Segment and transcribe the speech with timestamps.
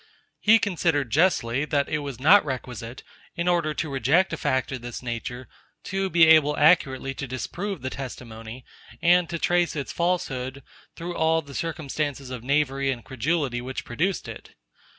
[0.39, 3.03] He considered justly, that it was not requisite,
[3.35, 5.47] in order to reject a fact of this nature,
[5.83, 8.65] to be able accurately to disprove the testimony,
[8.99, 10.63] and to trace its falsehood,
[10.95, 14.55] through all the circumstances of knavery and credulity which produced it.